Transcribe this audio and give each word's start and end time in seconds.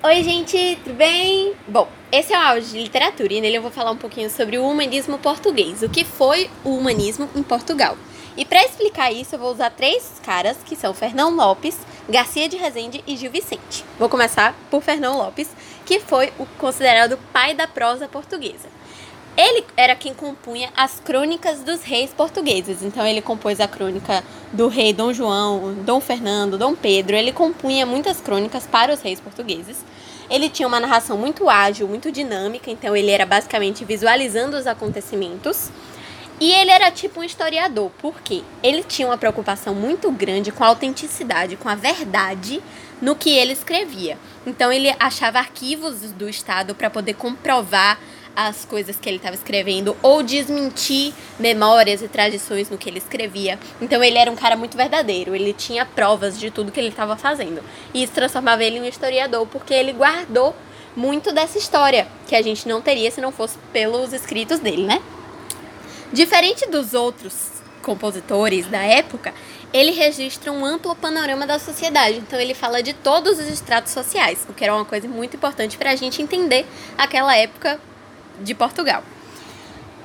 Oi, 0.00 0.22
gente, 0.22 0.78
tudo 0.84 0.94
bem? 0.94 1.54
Bom, 1.66 1.88
esse 2.12 2.32
é 2.32 2.38
o 2.38 2.40
áudio 2.40 2.68
de 2.68 2.82
literatura 2.82 3.32
e 3.32 3.40
nele 3.40 3.56
eu 3.58 3.62
vou 3.62 3.70
falar 3.72 3.90
um 3.90 3.96
pouquinho 3.96 4.30
sobre 4.30 4.56
o 4.56 4.64
humanismo 4.64 5.18
português, 5.18 5.82
o 5.82 5.88
que 5.88 6.04
foi 6.04 6.48
o 6.64 6.68
humanismo 6.68 7.28
em 7.34 7.42
Portugal. 7.42 7.98
E 8.36 8.44
para 8.44 8.64
explicar 8.64 9.10
isso, 9.10 9.34
eu 9.34 9.40
vou 9.40 9.50
usar 9.50 9.70
três 9.70 10.20
caras, 10.24 10.56
que 10.64 10.76
são 10.76 10.94
Fernão 10.94 11.34
Lopes, 11.34 11.76
Garcia 12.08 12.48
de 12.48 12.56
Rezende 12.56 13.02
e 13.08 13.16
Gil 13.16 13.32
Vicente. 13.32 13.84
Vou 13.98 14.08
começar 14.08 14.54
por 14.70 14.80
Fernão 14.82 15.18
Lopes, 15.18 15.48
que 15.84 15.98
foi 15.98 16.32
o 16.38 16.46
considerado 16.46 17.18
pai 17.32 17.52
da 17.52 17.66
prosa 17.66 18.06
portuguesa. 18.06 18.68
Ele 19.38 19.64
era 19.76 19.94
quem 19.94 20.12
compunha 20.12 20.68
as 20.76 20.98
crônicas 20.98 21.60
dos 21.60 21.84
reis 21.84 22.10
portugueses. 22.10 22.82
Então 22.82 23.06
ele 23.06 23.22
compôs 23.22 23.60
a 23.60 23.68
crônica 23.68 24.24
do 24.52 24.66
rei 24.66 24.92
Dom 24.92 25.12
João, 25.12 25.74
Dom 25.84 26.00
Fernando, 26.00 26.58
Dom 26.58 26.74
Pedro. 26.74 27.14
Ele 27.14 27.30
compunha 27.30 27.86
muitas 27.86 28.20
crônicas 28.20 28.66
para 28.66 28.92
os 28.92 29.00
reis 29.00 29.20
portugueses. 29.20 29.76
Ele 30.28 30.48
tinha 30.48 30.66
uma 30.66 30.80
narração 30.80 31.16
muito 31.16 31.48
ágil, 31.48 31.86
muito 31.86 32.10
dinâmica, 32.10 32.68
então 32.68 32.96
ele 32.96 33.12
era 33.12 33.24
basicamente 33.24 33.84
visualizando 33.84 34.56
os 34.56 34.66
acontecimentos. 34.66 35.70
E 36.40 36.50
ele 36.50 36.72
era 36.72 36.90
tipo 36.90 37.20
um 37.20 37.24
historiador, 37.24 37.92
porque 37.98 38.42
ele 38.60 38.82
tinha 38.82 39.06
uma 39.06 39.18
preocupação 39.18 39.72
muito 39.72 40.10
grande 40.10 40.50
com 40.50 40.64
a 40.64 40.66
autenticidade, 40.66 41.56
com 41.56 41.68
a 41.68 41.76
verdade 41.76 42.60
no 43.00 43.14
que 43.14 43.30
ele 43.30 43.52
escrevia. 43.52 44.18
Então 44.44 44.72
ele 44.72 44.92
achava 44.98 45.38
arquivos 45.38 46.00
do 46.12 46.28
Estado 46.28 46.74
para 46.74 46.90
poder 46.90 47.14
comprovar 47.14 48.00
as 48.38 48.64
coisas 48.64 48.96
que 49.00 49.08
ele 49.08 49.16
estava 49.16 49.34
escrevendo 49.34 49.96
ou 50.00 50.22
desmentir 50.22 51.12
memórias 51.40 52.02
e 52.02 52.06
tradições 52.06 52.70
no 52.70 52.78
que 52.78 52.88
ele 52.88 52.98
escrevia. 52.98 53.58
Então 53.80 54.00
ele 54.00 54.16
era 54.16 54.30
um 54.30 54.36
cara 54.36 54.54
muito 54.54 54.76
verdadeiro, 54.76 55.34
ele 55.34 55.52
tinha 55.52 55.84
provas 55.84 56.38
de 56.38 56.48
tudo 56.48 56.70
que 56.70 56.78
ele 56.78 56.90
estava 56.90 57.16
fazendo. 57.16 57.60
E 57.92 58.04
isso 58.04 58.12
transformava 58.12 58.62
ele 58.62 58.78
em 58.78 58.82
um 58.82 58.84
historiador 58.84 59.44
porque 59.48 59.74
ele 59.74 59.92
guardou 59.92 60.54
muito 60.94 61.32
dessa 61.32 61.58
história 61.58 62.06
que 62.28 62.36
a 62.36 62.40
gente 62.40 62.68
não 62.68 62.80
teria 62.80 63.10
se 63.10 63.20
não 63.20 63.32
fosse 63.32 63.58
pelos 63.72 64.12
escritos 64.12 64.60
dele, 64.60 64.86
né? 64.86 65.02
Diferente 66.12 66.64
dos 66.70 66.94
outros 66.94 67.58
compositores 67.82 68.68
da 68.68 68.82
época, 68.82 69.34
ele 69.72 69.90
registra 69.90 70.52
um 70.52 70.64
amplo 70.64 70.94
panorama 70.94 71.44
da 71.44 71.58
sociedade. 71.58 72.18
Então 72.18 72.38
ele 72.38 72.54
fala 72.54 72.84
de 72.84 72.92
todos 72.92 73.36
os 73.36 73.48
estratos 73.48 73.92
sociais, 73.92 74.46
o 74.48 74.54
que 74.54 74.62
era 74.62 74.72
uma 74.72 74.84
coisa 74.84 75.08
muito 75.08 75.34
importante 75.34 75.76
para 75.76 75.90
a 75.90 75.96
gente 75.96 76.22
entender 76.22 76.64
aquela 76.96 77.36
época 77.36 77.80
de 78.40 78.54
Portugal. 78.54 79.02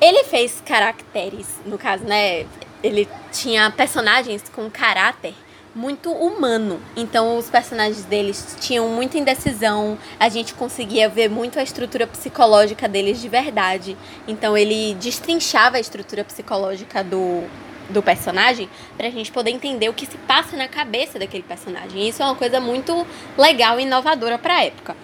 Ele 0.02 0.24
fez 0.26 0.62
caracteres, 0.66 1.48
no 1.66 1.78
caso, 1.78 2.04
né? 2.04 2.46
Ele 2.84 3.08
tinha 3.32 3.72
personagens 3.72 4.44
com 4.54 4.70
caráter 4.70 5.34
muito 5.76 6.12
humano. 6.12 6.80
Então 6.96 7.38
os 7.38 7.50
personagens 7.50 8.04
deles 8.06 8.56
tinham 8.60 8.88
muita 8.90 9.18
indecisão, 9.18 9.98
a 10.20 10.30
gente 10.30 10.54
conseguia 10.54 11.10
ver 11.10 11.30
muito 11.30 11.58
a 11.58 11.64
estrutura 11.64 12.06
psicológica 12.06 12.88
deles 12.88 13.22
de 13.22 13.30
verdade. 13.30 13.98
Então 14.28 14.58
ele 14.58 14.94
destrinchava 14.96 15.78
a 15.78 15.80
estrutura 15.80 16.24
psicológica 16.24 17.04
do, 17.04 17.44
do 17.90 18.04
personagem 18.04 18.70
para 18.98 19.08
a 19.08 19.12
gente 19.12 19.32
poder 19.32 19.52
entender 19.52 19.90
o 19.90 19.94
que 19.94 20.06
se 20.06 20.18
passa 20.18 20.56
na 20.56 20.68
cabeça 20.68 21.18
daquele 21.18 21.44
personagem. 21.44 22.02
E 22.02 22.10
isso 22.10 22.22
é 22.22 22.26
uma 22.26 22.36
coisa 22.36 22.60
muito 22.60 23.06
legal 23.38 23.80
e 23.80 23.84
inovadora 23.84 24.38
para 24.38 24.64
época. 24.64 24.96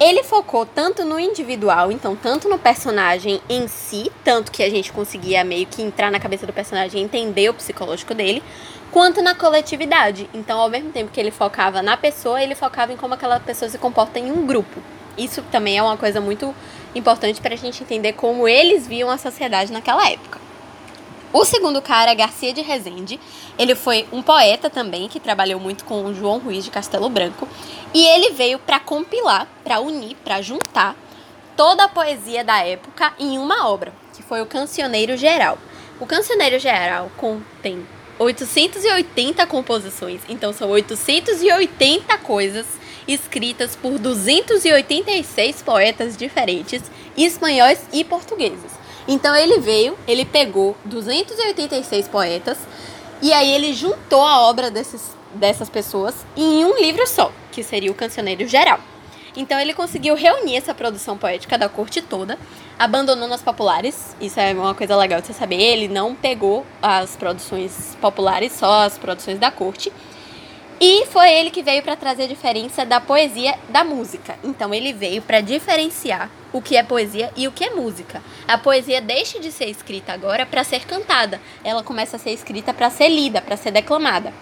Ele 0.00 0.22
focou 0.22 0.64
tanto 0.64 1.04
no 1.04 1.18
individual, 1.18 1.90
então 1.90 2.14
tanto 2.14 2.48
no 2.48 2.56
personagem 2.56 3.40
em 3.48 3.66
si, 3.66 4.12
tanto 4.22 4.52
que 4.52 4.62
a 4.62 4.70
gente 4.70 4.92
conseguia 4.92 5.42
meio 5.42 5.66
que 5.66 5.82
entrar 5.82 6.08
na 6.08 6.20
cabeça 6.20 6.46
do 6.46 6.52
personagem 6.52 7.00
e 7.00 7.04
entender 7.04 7.48
o 7.48 7.54
psicológico 7.54 8.14
dele, 8.14 8.40
quanto 8.92 9.20
na 9.20 9.34
coletividade. 9.34 10.30
Então, 10.32 10.60
ao 10.60 10.70
mesmo 10.70 10.92
tempo 10.92 11.10
que 11.10 11.18
ele 11.18 11.32
focava 11.32 11.82
na 11.82 11.96
pessoa, 11.96 12.40
ele 12.40 12.54
focava 12.54 12.92
em 12.92 12.96
como 12.96 13.14
aquela 13.14 13.40
pessoa 13.40 13.68
se 13.68 13.76
comporta 13.76 14.20
em 14.20 14.30
um 14.30 14.46
grupo. 14.46 14.80
Isso 15.16 15.42
também 15.50 15.76
é 15.76 15.82
uma 15.82 15.96
coisa 15.96 16.20
muito 16.20 16.54
importante 16.94 17.40
para 17.40 17.54
a 17.54 17.58
gente 17.58 17.82
entender 17.82 18.12
como 18.12 18.46
eles 18.46 18.86
viam 18.86 19.10
a 19.10 19.18
sociedade 19.18 19.72
naquela 19.72 20.08
época. 20.08 20.37
O 21.30 21.44
segundo 21.44 21.82
cara 21.82 22.10
é 22.10 22.14
Garcia 22.14 22.54
de 22.54 22.62
Rezende. 22.62 23.20
Ele 23.58 23.74
foi 23.74 24.06
um 24.10 24.22
poeta 24.22 24.70
também 24.70 25.08
que 25.08 25.20
trabalhou 25.20 25.60
muito 25.60 25.84
com 25.84 26.04
o 26.04 26.14
João 26.14 26.38
Ruiz 26.38 26.64
de 26.64 26.70
Castelo 26.70 27.10
Branco. 27.10 27.46
E 27.92 28.02
ele 28.06 28.30
veio 28.30 28.58
para 28.58 28.80
compilar, 28.80 29.46
para 29.62 29.78
unir, 29.78 30.16
para 30.24 30.40
juntar 30.40 30.96
toda 31.54 31.84
a 31.84 31.88
poesia 31.88 32.42
da 32.42 32.64
época 32.64 33.12
em 33.18 33.36
uma 33.36 33.68
obra, 33.68 33.92
que 34.14 34.22
foi 34.22 34.40
o 34.40 34.46
Cancioneiro 34.46 35.18
Geral. 35.18 35.58
O 36.00 36.06
Cancioneiro 36.06 36.58
Geral 36.58 37.10
contém 37.18 37.86
880 38.18 39.46
composições, 39.46 40.22
então 40.28 40.52
são 40.52 40.70
880 40.70 42.16
coisas 42.18 42.66
escritas 43.06 43.76
por 43.76 43.98
286 43.98 45.62
poetas 45.62 46.16
diferentes, 46.16 46.82
espanhóis 47.16 47.80
e 47.92 48.02
portugueses. 48.02 48.87
Então 49.08 49.34
ele 49.34 49.58
veio, 49.58 49.96
ele 50.06 50.26
pegou 50.26 50.76
286 50.84 52.08
poetas 52.08 52.58
e 53.22 53.32
aí 53.32 53.50
ele 53.50 53.72
juntou 53.72 54.22
a 54.22 54.42
obra 54.42 54.70
desses, 54.70 55.16
dessas 55.34 55.70
pessoas 55.70 56.26
em 56.36 56.62
um 56.66 56.78
livro 56.78 57.06
só, 57.06 57.32
que 57.50 57.62
seria 57.62 57.90
o 57.90 57.94
Cancioneiro 57.94 58.46
Geral. 58.46 58.78
Então 59.34 59.58
ele 59.58 59.72
conseguiu 59.72 60.14
reunir 60.14 60.56
essa 60.56 60.74
produção 60.74 61.16
poética 61.16 61.56
da 61.56 61.70
corte 61.70 62.02
toda, 62.02 62.38
abandonando 62.78 63.32
as 63.32 63.40
populares. 63.40 64.14
Isso 64.20 64.38
é 64.38 64.52
uma 64.52 64.74
coisa 64.74 64.94
legal 64.94 65.20
de 65.20 65.28
você 65.28 65.32
saber. 65.32 65.56
Ele 65.56 65.88
não 65.88 66.14
pegou 66.14 66.66
as 66.82 67.16
produções 67.16 67.96
populares, 68.00 68.52
só 68.52 68.82
as 68.82 68.98
produções 68.98 69.38
da 69.38 69.50
corte. 69.50 69.92
E 70.80 71.06
foi 71.06 71.28
ele 71.32 71.50
que 71.50 71.62
veio 71.62 71.82
para 71.82 71.96
trazer 71.96 72.24
a 72.24 72.28
diferença 72.28 72.86
da 72.86 73.00
poesia 73.00 73.58
da 73.68 73.82
música. 73.82 74.38
Então 74.44 74.72
ele 74.72 74.92
veio 74.92 75.20
para 75.20 75.40
diferenciar 75.40 76.30
o 76.52 76.62
que 76.62 76.76
é 76.76 76.84
poesia 76.84 77.32
e 77.36 77.48
o 77.48 77.52
que 77.52 77.64
é 77.64 77.70
música. 77.70 78.22
A 78.46 78.56
poesia 78.56 79.00
deixa 79.00 79.40
de 79.40 79.50
ser 79.50 79.66
escrita 79.66 80.12
agora 80.12 80.46
para 80.46 80.62
ser 80.62 80.84
cantada. 80.86 81.40
Ela 81.64 81.82
começa 81.82 82.16
a 82.16 82.20
ser 82.20 82.30
escrita 82.30 82.72
para 82.72 82.90
ser 82.90 83.08
lida, 83.08 83.40
para 83.40 83.56
ser 83.56 83.72
declamada. 83.72 84.32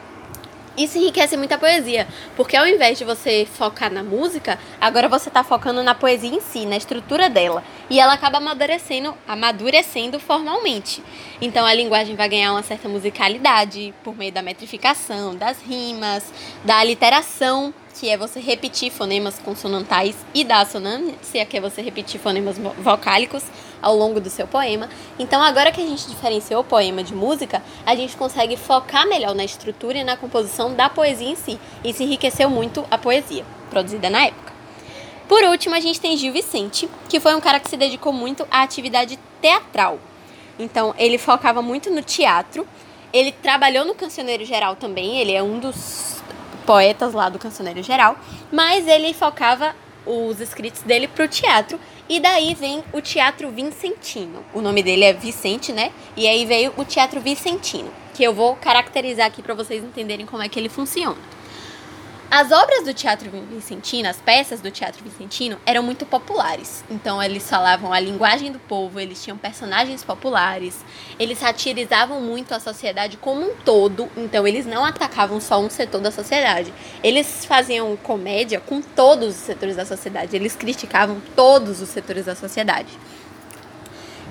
Isso 0.76 0.98
enriquece 0.98 1.36
muito 1.36 1.52
a 1.52 1.58
poesia, 1.58 2.06
porque 2.36 2.54
ao 2.54 2.66
invés 2.66 2.98
de 2.98 3.04
você 3.04 3.46
focar 3.50 3.90
na 3.90 4.02
música, 4.02 4.58
agora 4.78 5.08
você 5.08 5.28
está 5.28 5.42
focando 5.42 5.82
na 5.82 5.94
poesia 5.94 6.28
em 6.28 6.40
si, 6.40 6.66
na 6.66 6.76
estrutura 6.76 7.30
dela. 7.30 7.64
E 7.88 7.98
ela 7.98 8.12
acaba 8.12 8.36
amadurecendo, 8.36 9.14
amadurecendo 9.26 10.20
formalmente. 10.20 11.02
Então 11.40 11.64
a 11.64 11.72
linguagem 11.72 12.14
vai 12.14 12.28
ganhar 12.28 12.52
uma 12.52 12.62
certa 12.62 12.88
musicalidade 12.88 13.94
por 14.04 14.14
meio 14.14 14.32
da 14.32 14.42
metrificação, 14.42 15.34
das 15.34 15.62
rimas, 15.62 16.30
da 16.62 16.76
aliteração 16.78 17.72
que 17.98 18.10
é 18.10 18.16
você 18.16 18.40
repetir 18.40 18.92
fonemas 18.92 19.38
consonantais 19.38 20.14
e 20.34 20.44
da 20.44 20.60
assonância, 20.60 21.46
que 21.46 21.56
é 21.56 21.60
você 21.60 21.80
repetir 21.80 22.20
fonemas 22.20 22.56
vocálicos 22.78 23.42
ao 23.80 23.96
longo 23.96 24.20
do 24.20 24.28
seu 24.28 24.46
poema. 24.46 24.88
Então, 25.18 25.42
agora 25.42 25.72
que 25.72 25.80
a 25.80 25.86
gente 25.86 26.06
diferenciou 26.06 26.60
o 26.60 26.64
poema 26.64 27.02
de 27.02 27.14
música, 27.14 27.62
a 27.86 27.94
gente 27.94 28.16
consegue 28.16 28.56
focar 28.56 29.08
melhor 29.08 29.34
na 29.34 29.44
estrutura 29.44 29.98
e 29.98 30.04
na 30.04 30.16
composição 30.16 30.74
da 30.74 30.90
poesia 30.90 31.28
em 31.28 31.36
si. 31.36 31.58
Isso 31.82 32.02
enriqueceu 32.02 32.50
muito 32.50 32.84
a 32.90 32.98
poesia 32.98 33.44
produzida 33.70 34.10
na 34.10 34.26
época. 34.26 34.52
Por 35.26 35.42
último, 35.44 35.74
a 35.74 35.80
gente 35.80 36.00
tem 36.00 36.16
Gil 36.16 36.32
Vicente, 36.32 36.88
que 37.08 37.18
foi 37.18 37.34
um 37.34 37.40
cara 37.40 37.58
que 37.58 37.68
se 37.68 37.76
dedicou 37.76 38.12
muito 38.12 38.46
à 38.50 38.62
atividade 38.62 39.18
teatral. 39.40 39.98
Então, 40.58 40.94
ele 40.98 41.18
focava 41.18 41.62
muito 41.62 41.90
no 41.90 42.02
teatro. 42.02 42.66
Ele 43.12 43.32
trabalhou 43.32 43.84
no 43.84 43.94
Cancioneiro 43.94 44.44
Geral 44.44 44.76
também, 44.76 45.18
ele 45.18 45.32
é 45.32 45.42
um 45.42 45.58
dos 45.58 46.15
poetas 46.66 47.14
lá 47.14 47.28
do 47.28 47.38
Cancioneiro 47.38 47.82
Geral, 47.82 48.18
mas 48.52 48.86
ele 48.86 49.14
focava 49.14 49.74
os 50.04 50.40
escritos 50.40 50.82
dele 50.82 51.08
para 51.08 51.24
o 51.24 51.28
teatro. 51.28 51.80
E 52.08 52.20
daí 52.20 52.54
vem 52.54 52.84
o 52.92 53.00
Teatro 53.00 53.50
Vicentino. 53.50 54.44
O 54.54 54.60
nome 54.60 54.80
dele 54.80 55.04
é 55.04 55.12
Vicente, 55.12 55.72
né? 55.72 55.90
E 56.16 56.28
aí 56.28 56.46
veio 56.46 56.72
o 56.76 56.84
Teatro 56.84 57.20
Vicentino, 57.20 57.90
que 58.14 58.22
eu 58.22 58.32
vou 58.32 58.54
caracterizar 58.54 59.26
aqui 59.26 59.42
para 59.42 59.54
vocês 59.54 59.82
entenderem 59.82 60.24
como 60.24 60.42
é 60.42 60.48
que 60.48 60.56
ele 60.56 60.68
funciona. 60.68 61.16
As 62.28 62.50
obras 62.50 62.84
do 62.84 62.92
Teatro 62.92 63.30
Vicentino, 63.48 64.08
as 64.08 64.16
peças 64.16 64.60
do 64.60 64.68
Teatro 64.68 65.02
Vicentino, 65.04 65.58
eram 65.64 65.80
muito 65.80 66.04
populares. 66.04 66.84
Então, 66.90 67.22
eles 67.22 67.48
falavam 67.48 67.92
a 67.92 68.00
linguagem 68.00 68.50
do 68.50 68.58
povo, 68.58 68.98
eles 68.98 69.22
tinham 69.22 69.38
personagens 69.38 70.02
populares, 70.02 70.84
eles 71.20 71.38
satirizavam 71.38 72.20
muito 72.20 72.52
a 72.52 72.58
sociedade 72.58 73.16
como 73.16 73.42
um 73.42 73.54
todo. 73.64 74.10
Então, 74.16 74.46
eles 74.46 74.66
não 74.66 74.84
atacavam 74.84 75.40
só 75.40 75.60
um 75.60 75.70
setor 75.70 76.00
da 76.00 76.10
sociedade. 76.10 76.74
Eles 77.00 77.44
faziam 77.44 77.96
comédia 77.96 78.58
com 78.58 78.82
todos 78.82 79.28
os 79.28 79.42
setores 79.42 79.76
da 79.76 79.86
sociedade, 79.86 80.34
eles 80.34 80.56
criticavam 80.56 81.22
todos 81.36 81.80
os 81.80 81.88
setores 81.88 82.26
da 82.26 82.34
sociedade. 82.34 82.88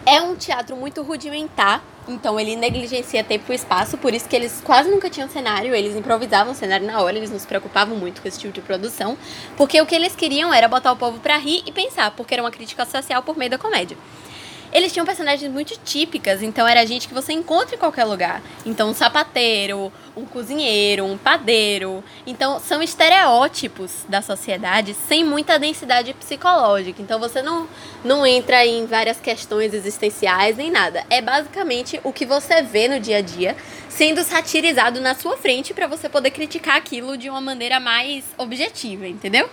É 0.08 0.22
um 0.22 0.36
teatro 0.36 0.76
muito 0.76 1.02
rudimentar, 1.02 1.84
então 2.08 2.40
ele 2.40 2.56
negligencia 2.56 3.24
tempo 3.24 3.52
e 3.52 3.56
espaço, 3.56 3.98
por 3.98 4.14
isso 4.14 4.30
que 4.30 4.36
eles 4.36 4.62
quase 4.64 4.88
nunca 4.88 5.10
tinham 5.10 5.28
cenário, 5.28 5.74
eles 5.74 5.96
improvisavam 5.96 6.54
o 6.54 6.56
cenário 6.56 6.86
na 6.86 7.02
hora, 7.02 7.18
eles 7.18 7.32
não 7.32 7.40
se 7.40 7.48
preocupavam 7.48 7.98
muito 7.98 8.22
com 8.22 8.28
esse 8.28 8.40
tipo 8.40 8.54
de 8.54 8.62
produção, 8.62 9.18
porque 9.58 9.82
o 9.82 9.86
que 9.88 9.96
eles 9.96 10.16
queriam 10.16 10.54
era 10.54 10.68
botar 10.68 10.92
o 10.92 10.96
povo 10.96 11.20
para 11.20 11.38
rir 11.38 11.64
e 11.66 11.72
pensar, 11.72 12.12
porque 12.12 12.36
era 12.36 12.44
uma 12.44 12.52
crítica 12.52 12.86
social 12.86 13.24
por 13.24 13.36
meio 13.36 13.50
da 13.50 13.58
comédia. 13.58 13.98
Eles 14.76 14.92
tinham 14.92 15.06
personagens 15.06 15.50
muito 15.50 15.80
típicas, 15.86 16.44
então 16.44 16.68
era 16.68 16.86
gente 16.86 17.08
que 17.08 17.14
você 17.14 17.32
encontra 17.32 17.76
em 17.76 17.80
qualquer 17.80 18.04
lugar. 18.04 18.42
Então, 18.66 18.90
um 18.90 18.94
sapateiro, 18.94 19.90
um 20.18 20.26
cozinheiro, 20.26 21.06
um 21.06 21.18
padeiro. 21.18 22.04
Então, 22.28 22.60
são 22.60 22.82
estereótipos 22.82 24.04
da 24.10 24.22
sociedade 24.22 24.94
sem 24.94 25.24
muita 25.24 25.58
densidade 25.58 26.14
psicológica. 26.14 27.02
Então, 27.02 27.22
você 27.22 27.42
não, 27.42 27.70
não 28.04 28.28
entra 28.28 28.66
em 28.66 28.86
várias 28.86 29.18
questões 29.18 29.74
existenciais 29.74 30.58
nem 30.58 30.70
nada. 30.70 31.06
É 31.10 31.22
basicamente 31.22 31.98
o 32.04 32.12
que 32.12 32.26
você 32.26 32.62
vê 32.62 32.90
no 32.90 33.00
dia 33.00 33.20
a 33.20 33.22
dia 33.22 33.56
sendo 33.88 34.26
satirizado 34.26 35.00
na 35.00 35.16
sua 35.16 35.38
frente 35.38 35.74
para 35.74 35.88
você 35.88 36.10
poder 36.10 36.32
criticar 36.32 36.76
aquilo 36.76 37.18
de 37.18 37.30
uma 37.30 37.40
maneira 37.40 37.80
mais 37.80 38.26
objetiva, 38.38 39.08
entendeu? 39.08 39.50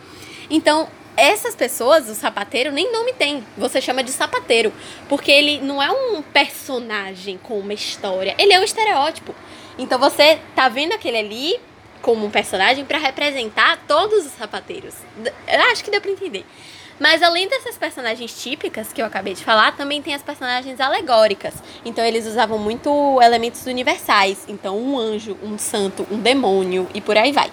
Então, 0.50 0.88
essas 1.17 1.55
pessoas, 1.55 2.09
o 2.09 2.14
sapateiro, 2.14 2.73
nem 2.73 2.93
nome 2.93 3.12
tem. 3.12 3.44
Você 3.56 3.81
chama 3.81 4.03
de 4.03 4.11
sapateiro. 4.11 4.73
Porque 5.09 5.31
ele 5.31 5.61
não 5.61 5.82
é 5.82 5.91
um 5.91 6.23
personagem 6.23 7.38
com 7.43 7.59
uma 7.59 7.75
história. 7.75 8.35
Ele 8.38 8.53
é 8.53 8.61
um 8.61 8.64
estereótipo. 8.64 9.35
Então 9.79 9.99
você 9.99 10.38
tá 10.55 10.69
vendo 10.69 10.93
aquele 10.93 11.19
ali 11.19 11.61
como 12.00 12.26
um 12.26 12.31
personagem 12.31 12.85
para 12.85 12.99
representar 12.99 13.79
todos 13.87 14.26
os 14.26 14.32
sapateiros. 14.32 14.94
Eu 15.47 15.61
acho 15.70 15.85
que 15.85 15.91
deu 15.91 16.00
pra 16.00 16.11
entender. 16.11 16.44
Mas 16.99 17.23
além 17.23 17.49
dessas 17.49 17.76
personagens 17.76 18.43
típicas 18.43 18.93
que 18.93 19.00
eu 19.00 19.06
acabei 19.06 19.35
de 19.35 19.43
falar, 19.43 19.76
também 19.76 20.03
tem 20.03 20.15
as 20.15 20.23
personagens 20.23 20.81
alegóricas. 20.81 21.55
Então 21.85 22.05
eles 22.05 22.26
usavam 22.26 22.58
muito 22.58 23.20
elementos 23.20 23.67
universais. 23.67 24.44
Então 24.47 24.79
um 24.79 24.99
anjo, 24.99 25.37
um 25.43 25.58
santo, 25.58 26.06
um 26.11 26.19
demônio 26.19 26.88
e 26.94 27.00
por 27.00 27.17
aí 27.17 27.32
vai. 27.32 27.50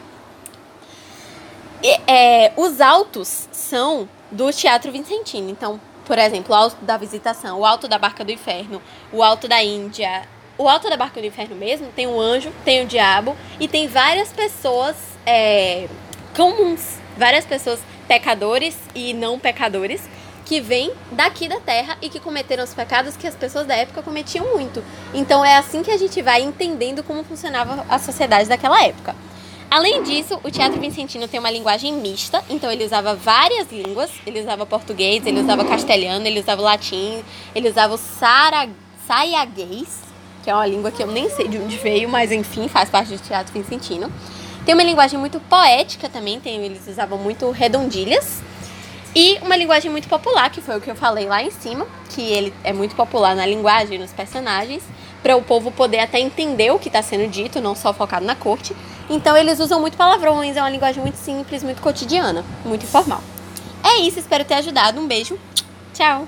E, 1.82 2.00
é, 2.08 2.52
os 2.58 2.82
altos 2.82 3.48
são 3.52 4.08
do 4.32 4.52
Teatro 4.52 4.92
Vicentino. 4.92 5.50
Então, 5.50 5.80
por 6.06 6.18
exemplo, 6.18 6.54
o 6.54 6.58
Alto 6.58 6.84
da 6.84 6.98
Visitação, 6.98 7.60
o 7.60 7.66
Alto 7.66 7.88
da 7.88 7.98
Barca 7.98 8.24
do 8.24 8.32
Inferno, 8.32 8.82
o 9.12 9.24
Alto 9.24 9.48
da 9.48 9.64
Índia. 9.64 10.24
O 10.58 10.68
Alto 10.68 10.90
da 10.90 10.98
Barca 10.98 11.22
do 11.22 11.28
Inferno 11.28 11.56
mesmo 11.56 11.88
tem 11.96 12.08
o 12.08 12.20
anjo, 12.20 12.52
tem 12.66 12.84
o 12.84 12.86
diabo 12.86 13.36
e 13.60 13.68
tem 13.68 13.88
várias 13.88 14.34
pessoas 14.34 14.96
é, 15.26 15.88
comuns, 16.36 16.98
várias 17.18 17.46
pessoas 17.46 17.80
pecadores 18.08 18.76
e 18.94 19.14
não 19.14 19.40
pecadores 19.40 20.02
que 20.46 20.60
vêm 20.60 20.92
daqui 21.12 21.48
da 21.48 21.60
terra 21.60 21.96
e 22.02 22.10
que 22.10 22.20
cometeram 22.20 22.64
os 22.64 22.74
pecados 22.74 23.16
que 23.16 23.28
as 23.28 23.36
pessoas 23.36 23.68
da 23.68 23.76
época 23.76 24.02
cometiam 24.02 24.48
muito. 24.52 24.84
Então 25.14 25.46
é 25.46 25.56
assim 25.56 25.84
que 25.84 25.92
a 25.92 25.98
gente 25.98 26.22
vai 26.24 26.42
entendendo 26.42 27.04
como 27.04 27.24
funcionava 27.24 27.86
a 27.88 28.00
sociedade 28.00 28.50
daquela 28.50 28.84
época. 28.84 29.16
Além 29.72 30.02
disso, 30.02 30.40
o 30.44 30.50
Teatro 30.50 30.82
Vicentino 30.82 31.28
tem 31.28 31.40
uma 31.40 31.52
linguagem 31.52 31.94
mista, 31.94 32.44
então 32.50 32.72
ele 32.72 32.84
usava 32.84 33.14
várias 33.14 33.72
línguas. 33.72 34.10
Ele 34.26 34.42
usava 34.42 34.66
português, 34.66 35.24
ele 35.28 35.42
usava 35.42 35.64
castelhano, 35.64 36.26
ele 36.26 36.40
usava 36.40 36.60
latim, 36.62 37.24
ele 37.54 37.70
usava 37.70 37.94
o 37.94 37.98
sara, 37.98 38.68
saiaguês, 39.08 40.00
que 40.44 40.50
é 40.50 40.56
uma 40.56 40.66
língua 40.66 40.92
que 40.92 41.04
eu 41.04 41.08
nem 41.08 41.30
sei 41.30 41.48
de 41.48 41.60
onde 41.60 41.78
veio, 41.78 42.10
mas 42.10 42.32
enfim, 42.32 42.68
faz 42.68 42.90
parte 42.90 43.16
do 43.16 43.20
Teatro 43.22 43.54
Vicentino. 43.54 44.12
Tem 44.66 44.74
uma 44.74 44.84
linguagem 44.84 45.20
muito 45.20 45.40
poética 45.42 46.10
também, 46.10 46.40
tem, 46.40 46.66
eles 46.66 46.88
usavam 46.88 47.20
muito 47.20 47.52
redondilhas. 47.52 48.42
E 49.16 49.38
uma 49.42 49.56
linguagem 49.56 49.90
muito 49.92 50.08
popular, 50.08 50.50
que 50.50 50.62
foi 50.62 50.78
o 50.78 50.82
que 50.82 50.90
eu 50.90 50.96
falei 50.96 51.28
lá 51.28 51.44
em 51.44 51.52
cima, 51.52 51.88
que 52.10 52.22
ele 52.22 52.54
é 52.64 52.74
muito 52.74 52.96
popular 52.96 53.36
na 53.36 53.46
linguagem, 53.46 54.00
nos 54.00 54.14
personagens, 54.14 54.82
para 55.22 55.36
o 55.36 55.44
povo 55.44 55.72
poder 55.72 56.00
até 56.00 56.20
entender 56.20 56.72
o 56.72 56.80
que 56.80 56.90
está 56.90 57.02
sendo 57.04 57.30
dito, 57.30 57.62
não 57.62 57.76
só 57.76 57.94
focado 57.94 58.26
na 58.26 58.36
corte. 58.36 58.76
Então 59.10 59.36
eles 59.36 59.60
usam 59.60 59.80
muito 59.82 59.98
palavrões, 59.98 60.56
é 60.56 60.62
uma 60.62 60.70
linguagem 60.70 61.02
muito 61.02 61.16
simples, 61.16 61.64
muito 61.64 61.82
cotidiana, 61.82 62.46
muito 62.64 62.84
informal. 62.84 63.22
É 63.84 64.02
isso, 64.02 64.20
espero 64.20 64.46
ter 64.46 64.56
ajudado. 64.56 65.00
Um 65.00 65.08
beijo. 65.08 65.38
Tchau. 65.94 66.28